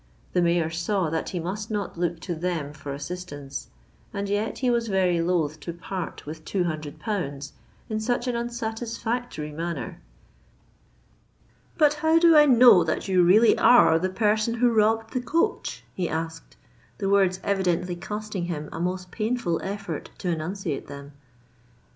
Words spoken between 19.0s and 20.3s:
painful effort to